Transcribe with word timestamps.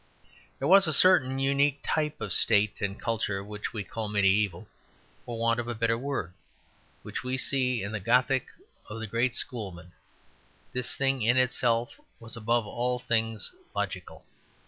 There 0.57 0.67
was 0.67 0.87
a 0.87 0.93
certain 0.97 1.37
unique 1.37 1.79
type 1.83 2.19
of 2.21 2.33
state 2.33 2.81
and 2.81 2.99
culture 2.99 3.43
which 3.43 3.71
we 3.71 3.83
call 3.83 4.09
mediæval, 4.09 4.65
for 5.27 5.37
want 5.37 5.59
of 5.59 5.67
a 5.67 5.75
better 5.75 5.95
word, 5.95 6.33
which 7.03 7.23
we 7.23 7.37
see 7.37 7.83
in 7.83 7.91
the 7.91 7.99
Gothic 7.99 8.47
or 8.89 8.97
the 8.97 9.05
great 9.05 9.35
Schoolmen. 9.35 9.91
This 10.73 10.95
thing 10.95 11.21
in 11.21 11.37
itself 11.37 12.01
was 12.19 12.35
above 12.35 12.65
all 12.65 12.97
things 12.97 13.51
logical. 13.75 14.25